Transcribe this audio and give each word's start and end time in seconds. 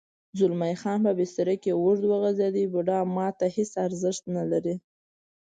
زلمی 0.37 0.75
خان 0.81 0.99
په 1.05 1.11
بستره 1.19 1.55
کې 1.63 1.71
اوږد 1.75 2.03
وغځېد: 2.07 2.55
بوډا 2.71 2.99
ما 3.15 3.27
ته 3.39 3.45
هېڅ 3.55 3.71
ارزښت 3.85 4.23
نه 4.35 4.43
لري. 4.51 4.75